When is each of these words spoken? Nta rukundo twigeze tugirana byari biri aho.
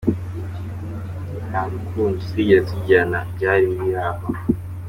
Nta 1.49 1.61
rukundo 1.71 2.09
twigeze 2.29 2.61
tugirana 2.69 3.19
byari 3.35 3.63
biri 3.71 3.93
aho. 4.07 4.27